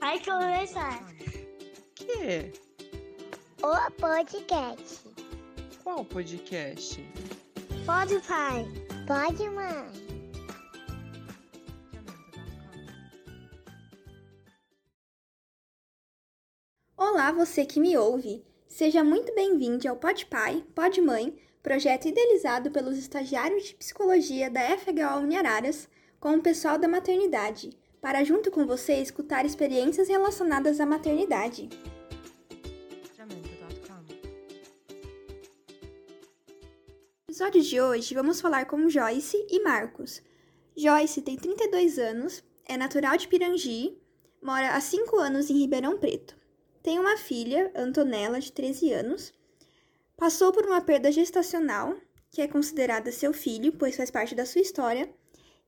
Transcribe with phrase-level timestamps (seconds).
[0.00, 0.98] Vai começar.
[1.94, 2.50] Que?
[3.62, 5.00] O podcast.
[5.84, 7.04] Qual podcast?
[7.84, 8.66] Pode, pai.
[9.06, 10.10] Pode, mãe.
[16.96, 18.42] Olá, você que me ouve.
[18.66, 24.62] Seja muito bem-vindo ao Pode Pai, Pode Mãe, projeto idealizado pelos estagiários de psicologia da
[24.78, 25.86] FHO Uniararas
[26.18, 31.68] com o pessoal da maternidade, para junto com você escutar experiências relacionadas à maternidade.
[37.28, 40.20] No episódio de hoje, vamos falar com Joyce e Marcos.
[40.76, 43.98] Joyce tem 32 anos, é natural de Pirangi,
[44.42, 46.36] mora há 5 anos em Ribeirão Preto.
[46.82, 49.32] Tem uma filha, Antonella, de 13 anos.
[50.16, 51.96] Passou por uma perda gestacional,
[52.30, 55.12] que é considerada seu filho, pois faz parte da sua história,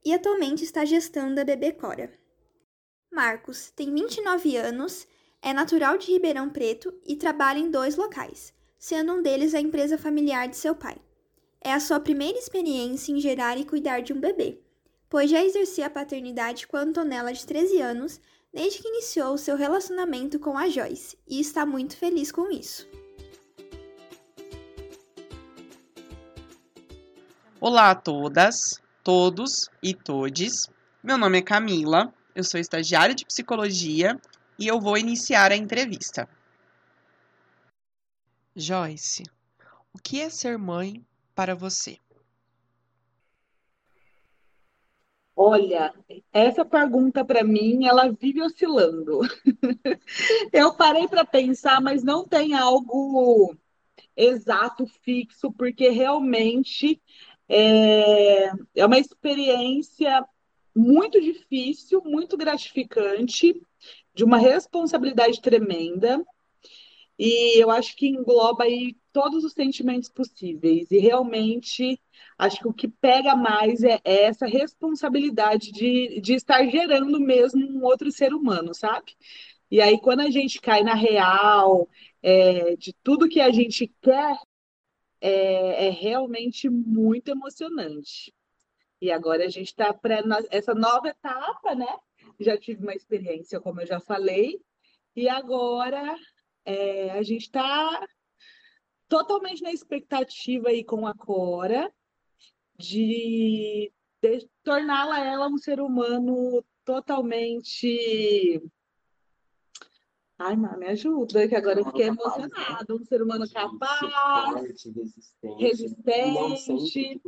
[0.04, 2.21] e atualmente está gestando a bebê Cora.
[3.12, 5.06] Marcos tem 29 anos,
[5.42, 9.98] é natural de Ribeirão Preto e trabalha em dois locais, sendo um deles a empresa
[9.98, 10.96] familiar de seu pai.
[11.60, 14.58] É a sua primeira experiência em gerar e cuidar de um bebê,
[15.10, 18.18] pois já exercia a paternidade com a Antonella de 13 anos
[18.50, 22.88] desde que iniciou seu relacionamento com a Joyce e está muito feliz com isso.
[27.60, 30.66] Olá a todas, todos e todes.
[31.02, 34.18] Meu nome é Camila, eu sou estagiária de psicologia
[34.58, 36.28] e eu vou iniciar a entrevista.
[38.54, 39.22] Joyce,
[39.92, 41.98] o que é ser mãe para você?
[45.34, 45.94] Olha,
[46.32, 49.20] essa pergunta para mim, ela vive oscilando.
[50.52, 53.56] Eu parei para pensar, mas não tem algo
[54.14, 57.00] exato, fixo, porque realmente
[57.48, 60.22] é, é uma experiência
[60.74, 63.60] muito difícil, muito gratificante,
[64.14, 66.24] de uma responsabilidade tremenda.
[67.18, 70.90] E eu acho que engloba aí todos os sentimentos possíveis.
[70.90, 72.00] E realmente,
[72.38, 77.66] acho que o que pega mais é, é essa responsabilidade de, de estar gerando mesmo
[77.66, 79.14] um outro ser humano, sabe?
[79.70, 81.88] E aí, quando a gente cai na real,
[82.22, 84.36] é, de tudo que a gente quer,
[85.20, 88.32] é, é realmente muito emocionante.
[89.02, 91.92] E agora a gente está para essa nova etapa, né?
[92.38, 94.60] Já tive uma experiência, como eu já falei,
[95.16, 96.16] e agora
[96.64, 98.06] é, a gente está
[99.08, 101.92] totalmente na expectativa aí com a Cora
[102.78, 103.92] de,
[104.22, 108.62] de torná-la ela um ser humano totalmente
[110.44, 112.16] Ai, mãe, me ajuda, que agora eu fiquei né?
[112.16, 112.92] emocionada.
[112.92, 114.84] Um ser humano capaz,
[115.56, 117.20] resistente,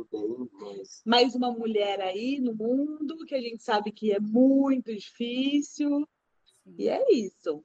[1.05, 6.05] mais uma mulher aí no mundo, que a gente sabe que é muito difícil.
[6.77, 7.63] E é isso.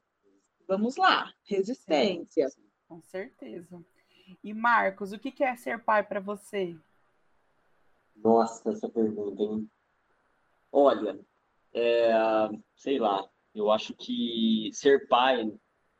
[0.68, 2.48] Vamos lá, resistência.
[2.48, 3.84] Sim, sim, com certeza.
[4.44, 6.78] E Marcos, o que é ser pai para você?
[8.14, 9.68] Nossa, essa pergunta, hein?
[10.70, 11.18] Olha,
[11.74, 12.12] é,
[12.76, 15.50] sei lá, eu acho que ser pai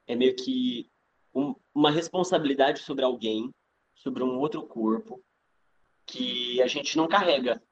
[0.06, 0.90] é meio que
[1.34, 3.52] um, uma responsabilidade sobre alguém,
[3.94, 5.22] sobre um outro corpo,
[6.06, 7.62] que a gente não carrega.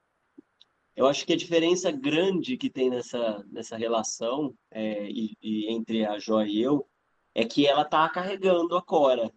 [0.94, 6.04] Eu acho que a diferença grande que tem nessa, nessa relação é, e, e entre
[6.04, 6.88] a Jó e eu
[7.34, 9.32] é que ela está carregando a Cora.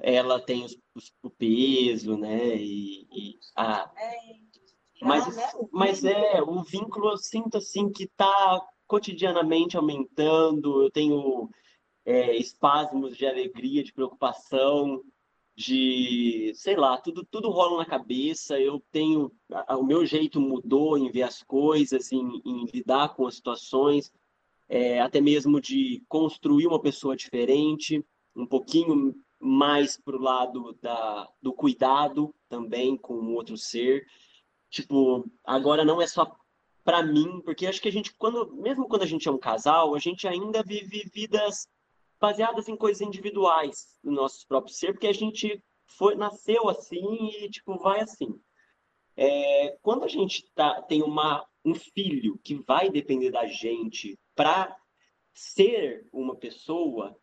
[0.00, 2.56] Ela tem os, os, o peso, né?
[2.56, 3.90] E, e a...
[5.00, 5.24] Mas,
[5.70, 11.48] mas é, o vínculo eu sinto assim que está cotidianamente aumentando, eu tenho
[12.04, 15.04] é, espasmos de alegria, de preocupação,
[15.54, 19.30] de, sei lá, tudo, tudo rola na cabeça, eu tenho,
[19.70, 24.12] o meu jeito mudou em ver as coisas, em, em lidar com as situações,
[24.68, 31.28] é, até mesmo de construir uma pessoa diferente, um pouquinho mais para o lado da,
[31.42, 34.06] do cuidado também com o outro ser.
[34.70, 36.36] Tipo, agora não é só
[36.88, 39.94] para mim, porque acho que a gente, quando, mesmo quando a gente é um casal,
[39.94, 41.68] a gente ainda vive vidas
[42.18, 47.50] baseadas em coisas individuais do nosso próprio ser, porque a gente foi, nasceu assim e,
[47.50, 48.40] tipo, vai assim.
[49.14, 54.74] É, quando a gente tá, tem uma, um filho que vai depender da gente para
[55.34, 57.14] ser uma pessoa,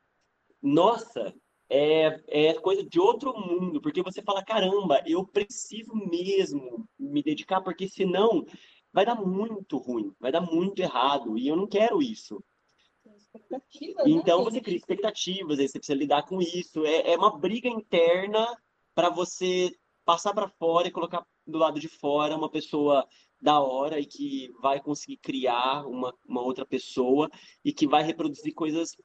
[0.62, 1.34] nossa,
[1.68, 7.62] é, é coisa de outro mundo, porque você fala, caramba, eu preciso mesmo me dedicar,
[7.62, 8.46] porque senão
[8.96, 12.42] vai dar muito ruim, vai dar muito errado, e eu não quero isso.
[13.52, 13.60] Né,
[14.06, 16.86] então você cria expectativas, aí você precisa lidar com isso.
[16.86, 18.48] É, é uma briga interna
[18.96, 19.70] para você
[20.06, 23.06] passar para fora e colocar do lado de fora uma pessoa
[23.42, 27.30] da hora e que vai conseguir criar uma, uma outra pessoa
[27.66, 28.96] e que vai reproduzir coisas,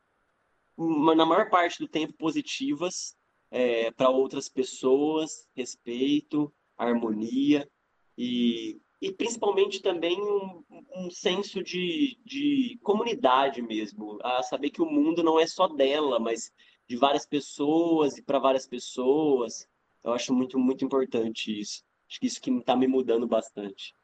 [0.78, 3.16] na maior parte do tempo, positivas
[3.50, 7.68] é, para outras pessoas, respeito, harmonia
[8.16, 10.62] e, e principalmente também um,
[10.94, 16.18] um senso de, de comunidade mesmo, a saber que o mundo não é só dela,
[16.18, 16.52] mas
[16.86, 19.66] de várias pessoas e para várias pessoas.
[20.04, 21.82] Eu acho muito, muito importante isso.
[22.08, 23.94] Acho que isso que está me mudando bastante.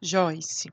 [0.00, 0.72] Joyce,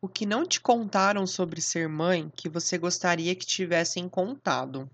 [0.00, 4.88] o que não te contaram sobre ser mãe que você gostaria que tivessem contado?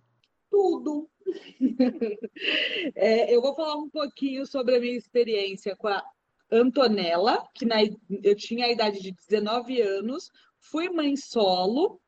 [0.50, 1.08] Tudo.
[2.96, 6.02] é, eu vou falar um pouquinho sobre a minha experiência com a
[6.50, 7.76] Antonella, que na,
[8.22, 12.00] eu tinha a idade de 19 anos, fui mãe solo.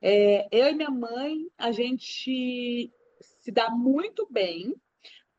[0.00, 4.74] É, eu e minha mãe, a gente se dá muito bem,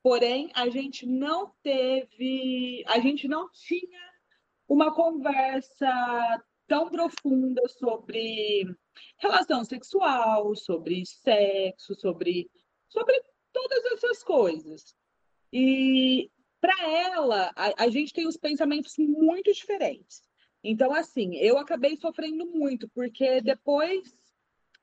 [0.02, 4.02] porém a gente não teve, a gente não tinha
[4.68, 8.66] uma conversa tão profunda sobre
[9.18, 12.50] relação sexual, sobre sexo, sobre,
[12.90, 13.22] sobre
[13.54, 14.96] todas essas coisas.
[15.54, 16.30] E
[16.66, 20.24] para ela, a, a gente tem os pensamentos muito diferentes.
[20.64, 24.18] Então, assim, eu acabei sofrendo muito, porque depois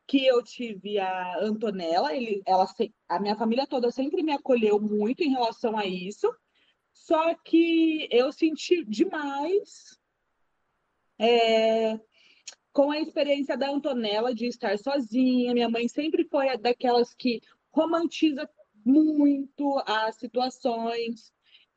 [0.06, 2.68] que eu tive a Antonella, ele, ela,
[3.08, 6.32] a minha família toda sempre me acolheu muito em relação a isso.
[6.92, 9.98] Só que eu senti demais
[11.18, 11.98] é,
[12.72, 15.52] com a experiência da Antonella de estar sozinha.
[15.52, 17.40] Minha mãe sempre foi daquelas que
[17.72, 18.48] romantiza
[18.84, 21.32] muito as situações.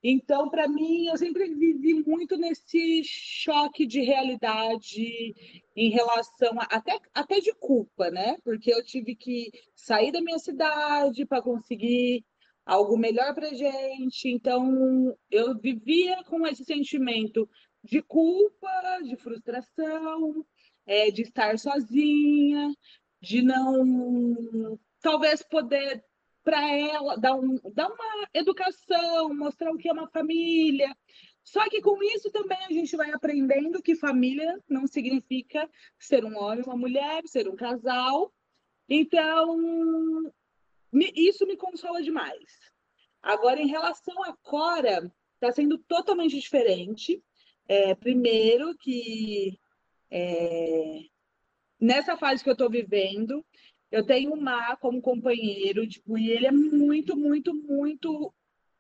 [0.08, 5.34] Então, para mim, eu sempre vivi muito nesse choque de realidade
[5.76, 8.38] em relação a, até, até de culpa, né?
[8.44, 12.24] Porque eu tive que sair da minha cidade para conseguir
[12.64, 14.30] algo melhor para gente.
[14.30, 17.50] Então, eu vivia com esse sentimento
[17.84, 20.46] de culpa, de frustração,
[20.86, 22.72] é, de estar sozinha,
[23.20, 26.06] de não talvez poder
[26.46, 30.96] para ela, dar, um, dar uma educação, mostrar o que é uma família.
[31.44, 36.38] Só que com isso também a gente vai aprendendo que família não significa ser um
[36.38, 38.32] homem, uma mulher, ser um casal.
[38.88, 40.32] Então,
[41.16, 42.72] isso me consola demais.
[43.24, 47.24] Agora, em relação a Cora, está sendo totalmente diferente.
[47.68, 49.60] É, primeiro que
[50.12, 51.00] é,
[51.80, 53.44] nessa fase que eu estou vivendo,
[53.96, 58.34] eu tenho o Mar como companheiro, tipo, e ele é muito, muito, muito,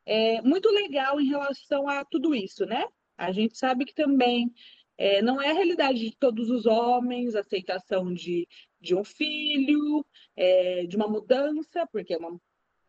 [0.05, 2.83] é, muito legal em relação a tudo isso, né?
[3.17, 4.53] A gente sabe que também
[4.97, 8.45] é, não é a realidade de todos os homens, aceitação de,
[8.81, 12.37] de um filho, é, de uma mudança, porque é uma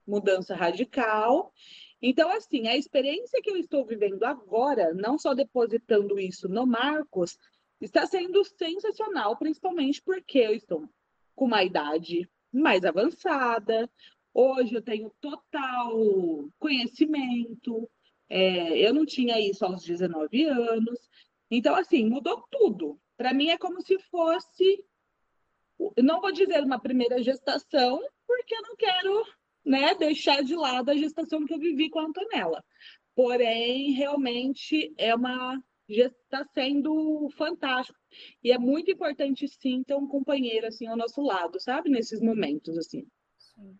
[0.04, 1.52] mudança radical.
[2.02, 7.38] Então, assim, a experiência que eu estou vivendo agora, não só depositando isso no Marcos,
[7.80, 10.88] está sendo sensacional, principalmente porque eu estou
[11.36, 13.88] com uma idade mais avançada.
[14.34, 15.92] Hoje eu tenho total
[16.58, 17.88] conhecimento.
[18.28, 20.98] É, eu não tinha isso aos 19 anos.
[21.50, 22.98] Então, assim, mudou tudo.
[23.16, 24.84] Para mim é como se fosse,
[26.02, 29.24] não vou dizer uma primeira gestação, porque eu não quero
[29.64, 32.64] né, deixar de lado a gestação que eu vivi com a Antonella.
[33.14, 37.98] Porém, realmente é uma está sendo fantástico.
[38.42, 41.90] E é muito importante, sim, ter um companheiro, assim, ao nosso lado, sabe?
[41.90, 43.06] Nesses momentos, assim.
[43.38, 43.78] Sim.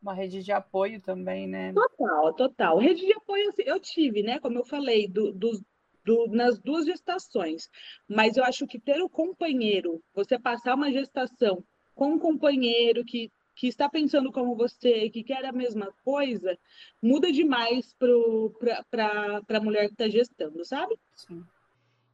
[0.00, 1.72] Uma rede de apoio também, né?
[1.72, 2.78] Total, total.
[2.78, 4.38] Rede de apoio, assim, eu tive, né?
[4.38, 5.60] Como eu falei, do, do,
[6.04, 7.68] do, nas duas gestações.
[8.08, 13.04] Mas eu acho que ter o um companheiro, você passar uma gestação com um companheiro
[13.04, 16.58] que que está pensando como você, que quer a mesma coisa,
[17.02, 20.96] muda demais para a mulher que está gestando, sabe?
[21.14, 21.42] Sim.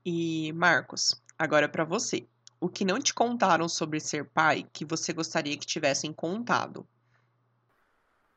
[0.07, 2.27] E, Marcos, agora para você.
[2.61, 6.87] O que não te contaram sobre ser pai que você gostaria que tivessem contado?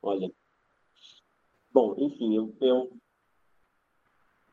[0.02, 0.32] Olha.
[1.72, 2.98] Bom, enfim, eu, eu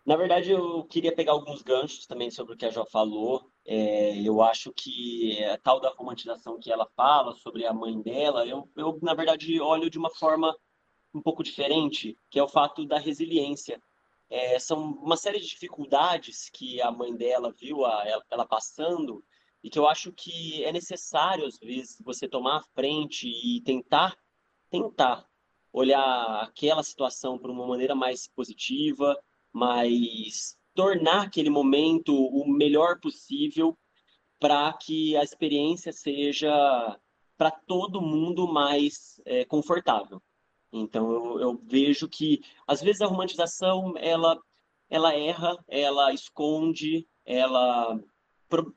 [0.05, 3.52] na verdade, eu queria pegar alguns ganchos também sobre o que a Jo falou.
[3.65, 8.47] É, eu acho que a tal da romantização que ela fala sobre a mãe dela,
[8.47, 10.57] eu, eu, na verdade, olho de uma forma
[11.15, 13.81] um pouco diferente, que é o fato da resiliência.
[14.29, 19.23] É, são uma série de dificuldades que a mãe dela viu a, ela, ela passando
[19.63, 24.17] e que eu acho que é necessário, às vezes, você tomar a frente e tentar,
[24.71, 25.29] tentar
[25.73, 29.17] olhar aquela situação por uma maneira mais positiva,
[29.53, 33.77] mas tornar aquele momento o melhor possível
[34.39, 36.99] para que a experiência seja
[37.37, 40.21] para todo mundo mais é, confortável.
[40.73, 44.39] Então eu, eu, vejo que às vezes a romantização ela
[44.89, 47.99] ela erra, ela esconde ela,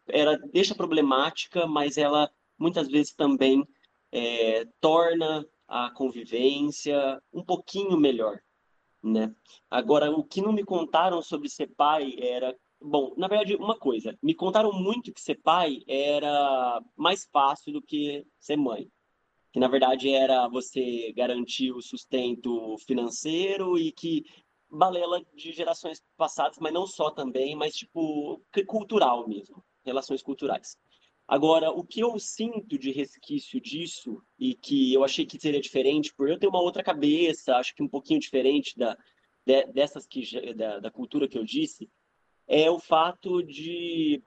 [0.08, 3.68] ela deixa problemática, mas ela muitas vezes também
[4.12, 8.40] é, torna a convivência um pouquinho melhor,
[9.12, 9.34] né?
[9.70, 12.56] Agora, o que não me contaram sobre ser pai era
[12.88, 17.82] Bom, na verdade, uma coisa, me contaram muito que ser pai era mais fácil do
[17.82, 18.92] que ser mãe.
[19.52, 24.26] Que na verdade era você garantir o sustento financeiro e que
[24.70, 30.78] balela de gerações passadas, mas não só também, mas tipo cultural mesmo, relações culturais.
[31.27, 36.13] Agora, o que eu sinto de resquício disso e que eu achei que seria diferente,
[36.13, 38.96] por eu ter uma outra cabeça, acho que um pouquinho diferente da
[39.46, 40.24] dessas que
[40.55, 41.88] da, da cultura que eu disse,
[42.48, 44.24] é o fato de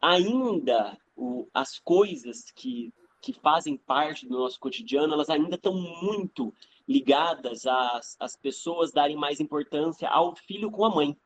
[0.00, 6.54] ainda o, as coisas que, que fazem parte do nosso cotidiano, elas ainda estão muito
[6.88, 11.16] ligadas às, às pessoas darem mais importância ao filho com a mãe.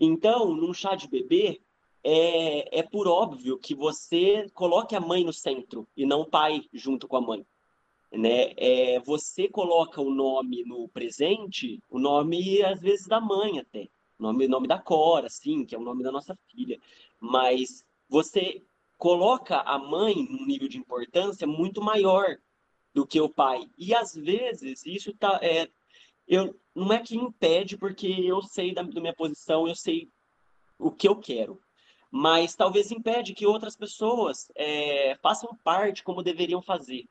[0.00, 1.60] Então, num chá de bebê,
[2.04, 6.62] é, é por óbvio que você coloque a mãe no centro e não o pai
[6.72, 7.46] junto com a mãe.
[8.12, 8.52] Né?
[8.56, 13.88] É, você coloca o nome no presente, o nome às vezes da mãe até
[14.20, 16.78] nome, nome da Cora, sim, que é o nome da nossa filha.
[17.18, 18.62] Mas você
[18.98, 22.36] coloca a mãe num nível de importância muito maior
[22.92, 23.68] do que o pai.
[23.78, 25.68] E às vezes isso tá, é,
[26.28, 30.10] eu, não é que impede, porque eu sei da, da minha posição, eu sei
[30.78, 31.60] o que eu quero.
[32.10, 37.06] Mas talvez impede que outras pessoas é, façam parte como deveriam fazer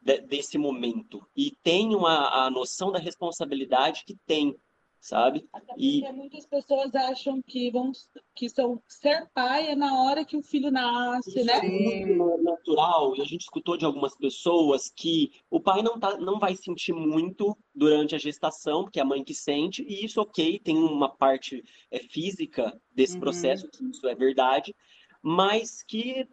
[0.00, 4.56] de, desse momento e tenham a, a noção da responsabilidade que tem
[5.00, 5.48] sabe?
[5.52, 7.90] Até e muitas pessoas acham que vão
[8.34, 11.60] que são ser pai é na hora que o filho nasce, Isso né?
[11.64, 13.16] É natural.
[13.16, 16.92] E a gente escutou de algumas pessoas que o pai não tá, não vai sentir
[16.92, 21.08] muito durante a gestação, porque é a mãe que sente, e isso ok, tem uma
[21.08, 23.20] parte é, física desse uhum.
[23.20, 24.74] processo, que isso é verdade,
[25.22, 26.28] mas que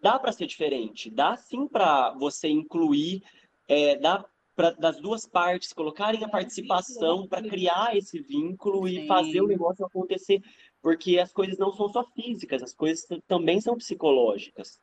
[0.00, 3.22] dá para ser diferente, dá sim para você incluir,
[3.68, 4.24] é, dá
[4.54, 9.06] pra, das duas partes colocarem a participação para criar esse vínculo e Sim.
[9.06, 10.42] fazer o negócio acontecer,
[10.82, 14.80] porque as coisas não são só físicas, as coisas também são psicológicas.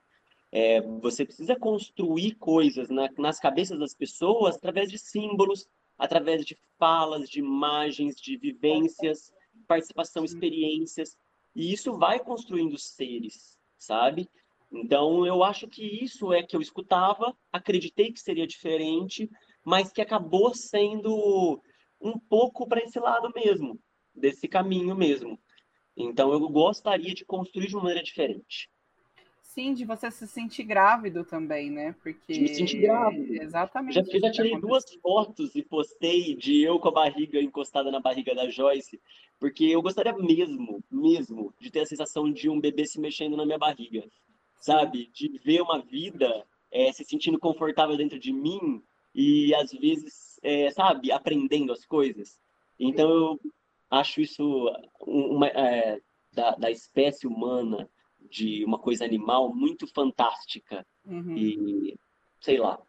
[0.51, 6.57] É, você precisa construir coisas na, nas cabeças das pessoas através de símbolos, através de
[6.77, 9.31] falas, de imagens, de vivências,
[9.67, 11.17] participação, experiências,
[11.55, 14.29] e isso vai construindo seres, sabe?
[14.71, 19.29] Então, eu acho que isso é que eu escutava, acreditei que seria diferente,
[19.67, 21.61] mas que acabou sendo
[21.99, 23.77] um pouco para esse lado mesmo,
[24.15, 25.37] desse caminho mesmo.
[25.97, 28.69] Então eu gostaria de construir de uma maneira diferente.
[29.41, 31.93] Sim, de você se sentir grávido também, né?
[32.01, 33.43] Porque de me sentir grávido.
[33.43, 33.95] Exatamente.
[33.95, 37.99] Já, eu já tirei duas fotos e postei de eu com a barriga encostada na
[37.99, 39.01] barriga da Joyce,
[39.37, 43.45] porque eu gostaria mesmo, mesmo, de ter a sensação de um bebê se mexendo na
[43.45, 44.05] minha barriga,
[44.61, 45.11] sabe?
[45.13, 48.81] De ver uma vida é, se sentindo confortável dentro de mim
[49.17, 52.39] e às vezes, é, sabe, aprendendo as coisas.
[52.79, 53.39] Então eu
[53.89, 54.71] acho isso
[55.01, 55.99] uma, é,
[56.31, 57.89] da, da espécie humana,
[58.29, 60.85] de uma coisa animal, muito fantástica.
[61.03, 61.35] Uhum.
[61.35, 61.99] E
[62.39, 62.79] sei lá.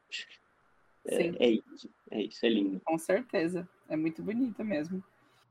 [1.07, 2.81] É, é, isso, é isso, é lindo.
[2.85, 3.67] Com certeza.
[3.89, 5.03] É muito bonito mesmo.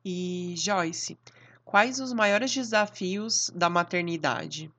[0.05, 1.17] E Joyce,
[1.65, 4.71] quais os maiores desafios da maternidade?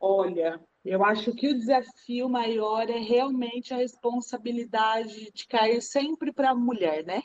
[0.00, 6.50] Olha, eu acho que o desafio maior é realmente a responsabilidade de cair sempre para
[6.50, 7.22] a mulher, né?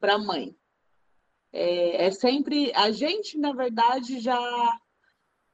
[0.00, 0.56] Para a mãe.
[1.52, 2.72] É, é, sempre.
[2.74, 4.38] A gente, na verdade, já.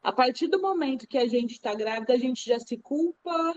[0.02, 3.54] A partir do momento que a gente está grávida, a gente já se culpa.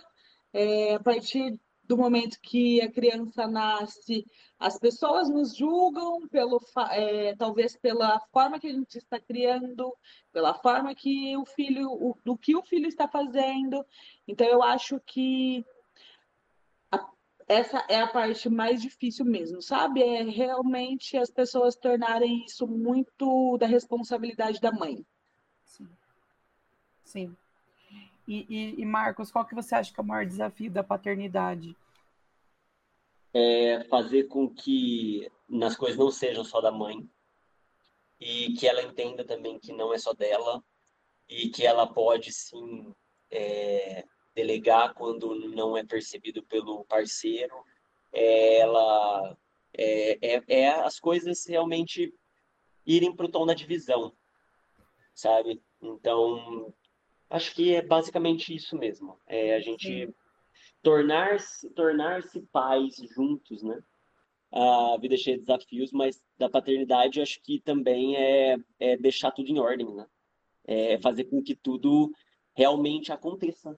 [0.52, 1.60] É, a partir
[1.94, 4.26] do momento que a criança nasce,
[4.58, 6.60] as pessoas nos julgam pelo
[6.90, 9.96] é, talvez pela forma que a gente está criando,
[10.32, 13.86] pela forma que o filho, o, do que o filho está fazendo.
[14.28, 15.64] Então eu acho que
[16.92, 17.08] a,
[17.48, 20.02] essa é a parte mais difícil mesmo, sabe?
[20.02, 25.06] É realmente as pessoas tornarem isso muito da responsabilidade da mãe.
[25.64, 25.88] Sim.
[27.04, 27.38] Sim.
[28.28, 31.78] E, e, e, Marcos, qual que você acha que é o maior desafio da paternidade?
[33.34, 35.30] É fazer com que
[35.63, 37.10] as coisas não sejam só da mãe
[38.20, 40.63] e que ela entenda também que não é só dela
[41.28, 42.94] e que ela pode sim
[43.32, 47.56] é, delegar quando não é percebido pelo parceiro.
[48.12, 49.38] É, ela
[49.74, 52.13] é, é, é as coisas realmente
[52.86, 54.16] irem para o tom da divisão,
[55.16, 55.62] sabe?
[55.82, 56.74] Então
[57.34, 59.18] Acho que é basicamente isso mesmo.
[59.25, 60.08] É a gente
[60.84, 62.22] tornar-se tornar
[62.52, 63.82] pais juntos, né?
[64.52, 69.32] A vida é cheia de desafios, mas da paternidade acho que também é, é deixar
[69.32, 70.06] tudo em ordem, né?
[70.66, 72.12] é, fazer com que tudo
[72.56, 73.78] realmente aconteça.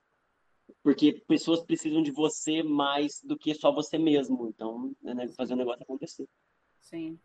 [0.82, 4.48] Porque pessoas precisam de você mais do que só você mesmo.
[4.48, 6.28] Então, é né, fazer o negócio acontecer.
[6.80, 7.18] Sim.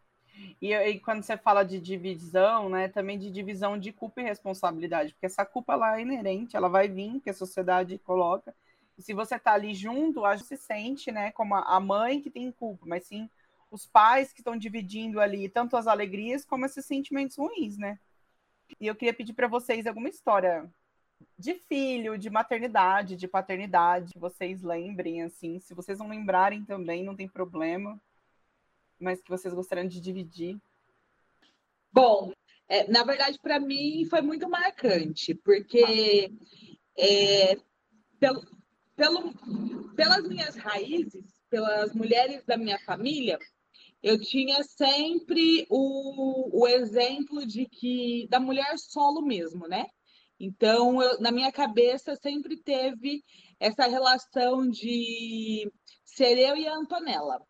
[0.62, 5.14] E, e, quando você fala de divisão, né, também de divisão de culpa e responsabilidade,
[5.14, 8.56] porque essa culpa ela é inerente, ela vai vir, que a sociedade coloca.
[9.02, 12.52] Se você está ali junto, a gente se sente, né, como a mãe que tem
[12.52, 13.30] culpa, mas sim
[13.70, 17.98] os pais que estão dividindo ali tanto as alegrias como esses sentimentos ruins, né?
[18.80, 20.70] E eu queria pedir para vocês alguma história
[21.38, 25.60] de filho, de maternidade, de paternidade, que vocês lembrem, assim.
[25.60, 28.00] Se vocês não lembrarem também, não tem problema.
[29.00, 30.58] Mas que vocês gostariam de dividir.
[31.92, 32.34] Bom,
[32.68, 36.32] é, na verdade, para mim foi muito marcante, porque
[36.98, 37.58] é,
[38.20, 38.42] pelo,
[39.02, 39.34] pelo,
[39.96, 43.40] pelas minhas raízes, pelas mulheres da minha família,
[44.04, 49.88] eu tinha sempre o, o exemplo de que da mulher solo mesmo, né?
[50.40, 53.24] Então, eu, na minha cabeça sempre teve
[53.60, 55.72] essa relação de
[56.06, 57.42] ser eu e a Antonella.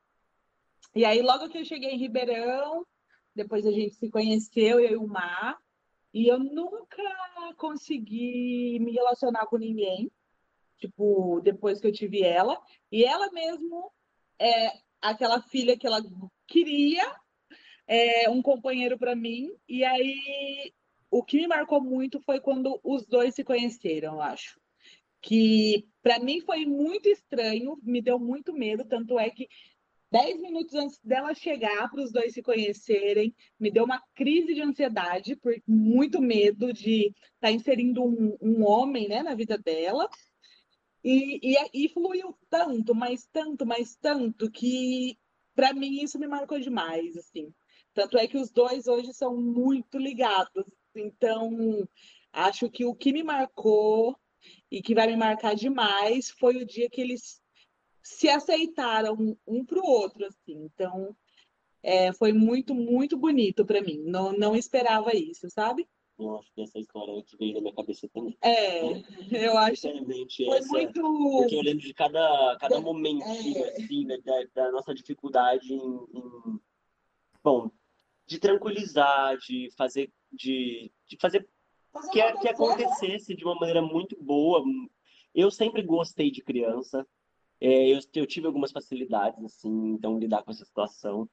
[0.96, 2.86] E aí, logo que eu cheguei em Ribeirão,
[3.36, 5.58] depois a gente se conheceu, eu e o Mar,
[6.13, 7.03] e eu nunca
[7.58, 10.10] consegui me relacionar com ninguém,
[10.82, 12.60] tipo, depois que eu tive ela.
[12.92, 13.92] E ela mesmo
[14.40, 16.02] é aquela filha que ela
[16.48, 17.04] queria,
[17.88, 20.74] é, um companheiro para mim, e aí
[21.10, 24.60] o que me marcou muito foi quando os dois se conheceram, eu acho.
[25.22, 29.48] Que para mim foi muito estranho, me deu muito medo, tanto é que
[30.12, 34.62] dez minutos antes dela chegar para os dois se conhecerem, me deu uma crise de
[34.62, 40.10] ansiedade, por muito medo de estar tá inserindo um, um, homem né, na vida dela.
[41.03, 45.17] E, e, e fluiu tanto, mas tanto, mas tanto, que
[45.55, 47.53] para mim isso me marcou demais, assim.
[47.93, 50.65] Tanto é que os dois hoje são muito ligados.
[50.96, 51.88] Então,
[52.31, 54.15] acho que o que me marcou
[54.70, 57.42] e que vai me marcar demais foi o dia que eles
[58.03, 60.70] se aceitaram um para o outro, assim.
[60.74, 61.16] Então,
[61.83, 64.01] é, foi muito, muito bonito para mim.
[64.05, 65.87] Não, não esperava isso, sabe?
[66.22, 68.38] Eu acho que essa história que veio na minha cabeça também.
[68.42, 68.81] É,
[69.31, 69.81] eu acho.
[69.81, 71.01] Foi essa, muito.
[71.01, 73.70] Porque eu lembro de cada, cada momentinho, é.
[73.72, 74.18] assim, da,
[74.53, 76.60] da, nossa dificuldade em, em,
[77.44, 77.72] Bom,
[78.27, 81.48] de tranquilizar, de fazer de, de fazer
[82.12, 84.64] que, que acontecesse de uma maneira muito boa.
[85.34, 87.05] Eu sempre gostei de criança,
[87.60, 91.29] é, eu, eu tive algumas facilidades, assim, então, lidar com essa situação.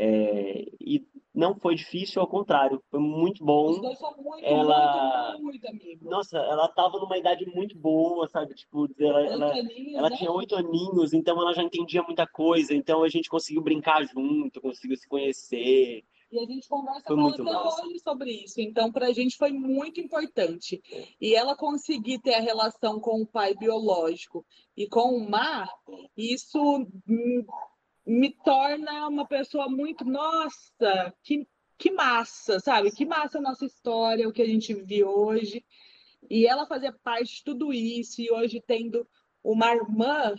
[0.00, 3.70] É, e não foi difícil, ao contrário, foi muito bom.
[3.70, 6.04] Os dois são muito, ela, muito, muito.
[6.04, 8.54] Nossa, ela estava numa idade muito boa, sabe?
[8.54, 10.16] Tipo, ela, ela, aninhos, ela né?
[10.16, 14.60] tinha oito aninhos, então ela já entendia muita coisa, então a gente conseguiu brincar junto,
[14.60, 16.04] conseguiu se conhecer.
[16.30, 18.60] E a gente conversa com ela até hoje sobre isso.
[18.60, 20.82] Então, para a gente foi muito importante.
[21.20, 24.44] E ela conseguir ter a relação com o pai biológico
[24.76, 25.68] e com o mar,
[26.16, 26.86] isso
[28.08, 32.90] me torna uma pessoa muito, nossa, que, que massa, sabe?
[32.90, 35.62] Que massa a nossa história, o que a gente vive hoje.
[36.30, 39.06] E ela fazer parte de tudo isso, e hoje tendo
[39.44, 40.34] uma irmã,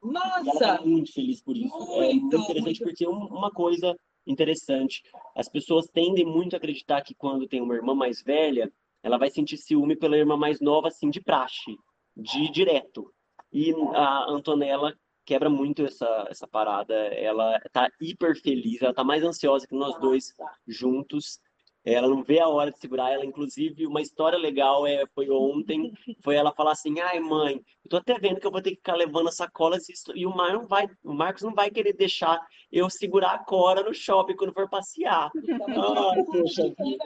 [0.00, 0.44] nossa!
[0.44, 1.76] E ela tá muito feliz por isso.
[1.76, 2.84] Muito, é muito interessante muito...
[2.84, 5.02] porque uma coisa interessante.
[5.34, 9.28] As pessoas tendem muito a acreditar que quando tem uma irmã mais velha, ela vai
[9.28, 11.76] sentir ciúme pela irmã mais nova, assim, de praxe,
[12.16, 13.12] de direto.
[13.52, 14.94] E a Antonella
[15.28, 16.94] quebra muito essa, essa parada.
[16.94, 20.32] Ela tá hiper feliz, ela tá mais ansiosa que nós dois
[20.66, 21.38] juntos.
[21.84, 23.26] Ela não vê a hora de segurar ela.
[23.26, 25.92] Inclusive, uma história legal é, foi ontem,
[26.24, 28.76] foi ela falar assim, ai mãe, eu tô até vendo que eu vou ter que
[28.76, 32.40] ficar levando sacolas e o, Mar não vai, o Marcos não vai querer deixar
[32.72, 35.30] eu segurar a Cora no shopping quando for passear.
[35.34, 37.04] Ai, poxa vida.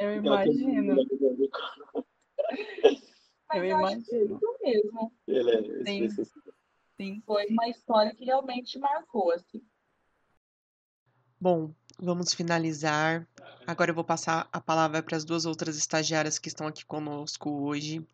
[0.00, 0.96] Eu imagino.
[3.54, 4.36] Eu imagino.
[4.36, 5.12] Isso mesmo.
[5.26, 6.24] Ele é, Sim.
[6.96, 7.22] Sim.
[7.24, 9.62] Foi uma história que realmente marcou, assim.
[11.40, 13.26] Bom, vamos finalizar.
[13.66, 17.50] Agora eu vou passar a palavra para as duas outras estagiárias que estão aqui conosco
[17.50, 18.04] hoje,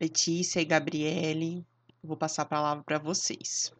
[0.00, 1.66] Letícia e Gabriele.
[2.02, 3.72] vou passar a palavra para vocês.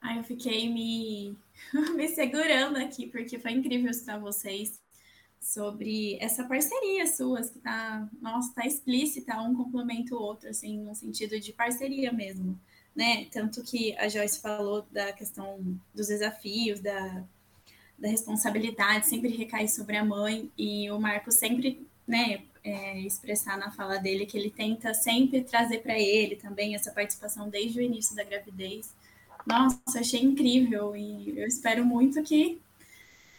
[0.00, 1.38] Ai, eu fiquei me,
[1.94, 4.83] me segurando aqui, porque foi incrível escutar vocês
[5.44, 10.94] sobre essa parceria suas, que tá, nossa, tá explícita, um complementa o outro, assim, no
[10.94, 12.58] sentido de parceria mesmo
[12.94, 13.26] né?
[13.30, 15.58] Tanto que a Joyce falou da questão
[15.92, 17.24] dos desafios, da,
[17.98, 23.70] da responsabilidade, sempre recai sobre a mãe, e o Marco sempre, né, é, expressar na
[23.70, 28.14] fala dele que ele tenta sempre trazer para ele também essa participação desde o início
[28.14, 28.94] da gravidez.
[29.46, 32.58] Nossa, achei incrível e eu espero muito que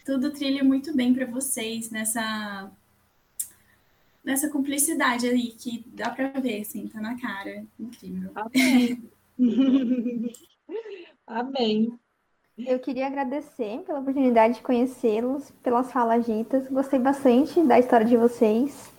[0.05, 2.71] tudo trilhe muito bem para vocês nessa
[4.23, 7.65] nessa cumplicidade aí que dá para ver, assim, tá na cara.
[7.79, 8.31] Incrível.
[8.35, 9.03] Amém.
[11.27, 11.99] Amém.
[12.57, 16.67] Eu queria agradecer pela oportunidade de conhecê-los, pelas falas ditas.
[16.67, 18.89] Gostei bastante da história de vocês.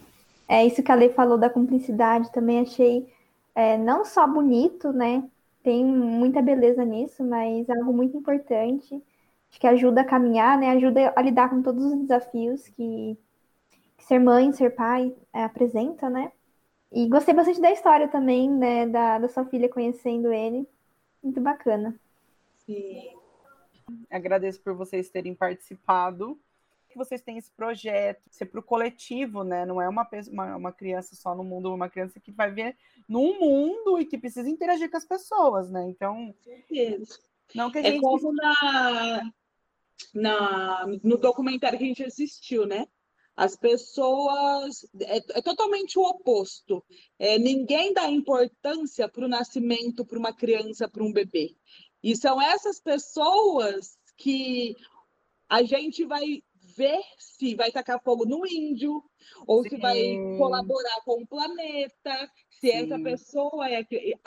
[0.47, 3.11] É isso que a Lei falou da cumplicidade, também achei
[3.55, 5.25] é, não só bonito, né?
[5.63, 9.03] Tem muita beleza nisso, mas é algo muito importante.
[9.51, 10.71] Acho que ajuda a caminhar, né?
[10.71, 13.17] Ajuda a lidar com todos os desafios que,
[13.97, 16.33] que ser mãe, ser pai é, apresenta, né?
[16.93, 18.87] E gostei bastante da história também, né?
[18.87, 20.69] Da, da sua filha conhecendo ele.
[21.23, 21.99] Muito bacana.
[22.65, 23.11] Sim.
[24.11, 26.39] Agradeço por vocês terem participado.
[26.89, 29.67] Que vocês têm esse projeto, ser para o coletivo, né?
[29.67, 32.77] Não é uma, uma, uma, criança só no mundo, uma criança que vai ver
[33.09, 35.87] no mundo e que precisa interagir com as pessoas, né?
[35.89, 36.35] Então.
[37.55, 38.01] Não que a é gente...
[38.01, 39.33] como na,
[40.15, 42.87] na, no documentário que a gente assistiu, né?
[43.37, 44.87] As pessoas.
[45.01, 46.85] É, é totalmente o oposto.
[47.19, 51.55] É, ninguém dá importância para o nascimento, para uma criança, para um bebê.
[52.03, 54.75] E são essas pessoas que
[55.49, 56.43] a gente vai
[56.77, 59.03] ver se vai tacar fogo no índio,
[59.47, 59.71] ou Sim.
[59.71, 62.77] se vai colaborar com o planeta, se Sim.
[62.77, 63.85] essa pessoa é.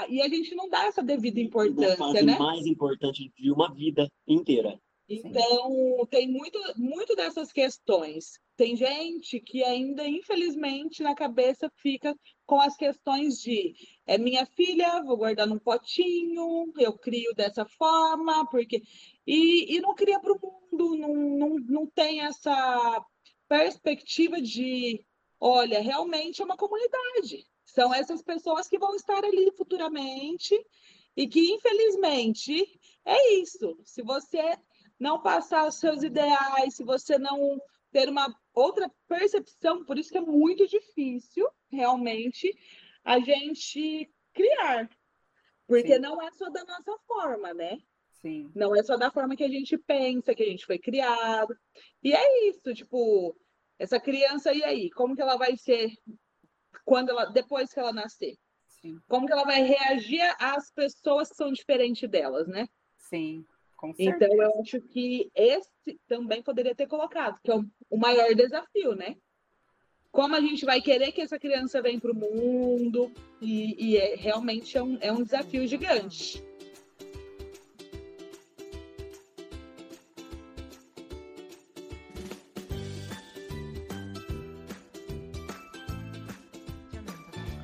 [0.09, 2.38] E a gente não dá essa devida importância, né?
[2.38, 4.79] mais importante de uma vida inteira.
[5.07, 8.39] Então, tem muito, muito dessas questões.
[8.55, 12.15] Tem gente que ainda, infelizmente, na cabeça fica
[12.49, 13.75] com as questões de
[14.07, 18.81] é minha filha, vou guardar num potinho, eu crio dessa forma, porque.
[19.27, 23.05] E, e não cria para o mundo, não, não, não tem essa
[23.47, 25.05] perspectiva de,
[25.39, 27.45] olha, realmente é uma comunidade.
[27.67, 30.59] São essas pessoas que vão estar ali futuramente
[31.15, 32.67] e que, infelizmente,
[33.05, 33.77] é isso.
[33.85, 34.57] Se você
[34.99, 40.17] não passar os seus ideais, se você não ter uma outra percepção, por isso que
[40.17, 42.54] é muito difícil, realmente,
[43.04, 44.89] a gente criar.
[45.67, 45.99] Porque Sim.
[45.99, 47.78] não é só da nossa forma, né?
[48.21, 48.52] Sim.
[48.54, 51.56] Não é só da forma que a gente pensa, que a gente foi criado.
[52.04, 53.36] E é isso, tipo,
[53.78, 54.89] essa criança, e aí?
[54.89, 55.91] Como que ela vai ser
[56.84, 58.36] quando ela, depois que ela nascer?
[58.67, 58.99] Sim.
[59.08, 62.67] Como que ela vai reagir às pessoas que são diferentes delas, né?
[62.97, 63.45] Sim.
[63.97, 67.55] Então, eu acho que esse também poderia ter colocado, que é
[67.89, 69.15] o maior desafio, né?
[70.11, 73.11] Como a gente vai querer que essa criança venha para o mundo,
[73.41, 76.43] e, e é, realmente é um, é um desafio gigante.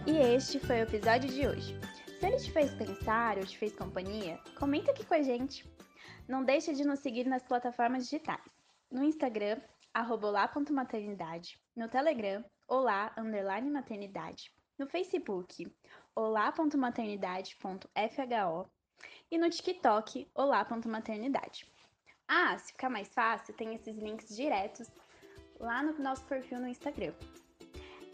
[0.07, 1.75] E este foi o episódio de hoje.
[2.19, 5.65] Se ele te fez pensar ou te fez companhia, comenta aqui com a gente.
[6.27, 8.41] Não deixe de nos seguir nas plataformas digitais.
[8.91, 9.61] No Instagram,
[9.93, 11.59] olá.maternidade.
[11.75, 14.51] No Telegram, olá, underline maternidade.
[14.77, 15.71] No Facebook,
[16.15, 18.69] olá.maternidade.fho.
[19.29, 21.69] E no TikTok, olá.maternidade.
[22.27, 24.89] Ah, se ficar mais fácil, tem esses links diretos
[25.59, 27.13] lá no nosso perfil no Instagram.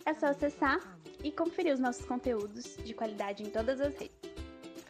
[0.05, 0.79] É só acessar
[1.23, 4.20] e conferir os nossos conteúdos de qualidade em todas as redes.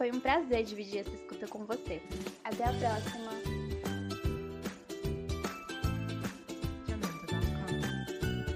[0.02, 2.02] Foi um prazer dividir essa escuta com você.
[2.44, 3.61] Até a próxima!